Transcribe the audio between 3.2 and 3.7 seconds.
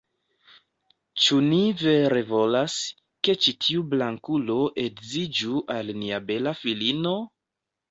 ke ĉi